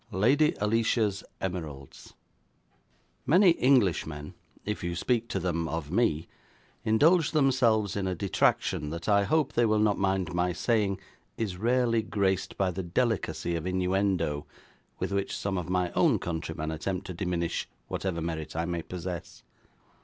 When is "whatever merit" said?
17.87-18.55